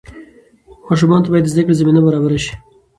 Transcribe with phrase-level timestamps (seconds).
[0.87, 2.53] ماشومانو ته باید د زدهکړې زمینه برابره شي.